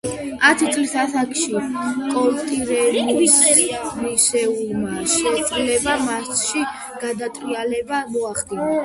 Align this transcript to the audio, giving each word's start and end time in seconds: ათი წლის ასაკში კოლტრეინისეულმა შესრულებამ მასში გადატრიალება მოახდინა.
ათი 0.47 0.69
წლის 0.75 0.93
ასაკში 1.01 1.59
კოლტრეინისეულმა 2.13 4.15
შესრულებამ 5.13 6.03
მასში 6.09 6.65
გადატრიალება 7.05 8.01
მოახდინა. 8.17 8.73